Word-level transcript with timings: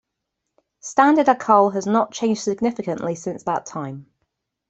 Standard 0.79 1.29
Acol 1.29 1.73
has 1.75 1.85
not 1.85 2.11
changed 2.11 2.41
significantly 2.41 3.13
since 3.13 3.43
that 3.43 3.67
time. 3.67 4.07